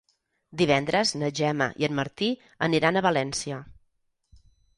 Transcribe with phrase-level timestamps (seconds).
[0.61, 2.31] Divendres na Gemma i en Martí
[2.69, 3.61] aniran a València.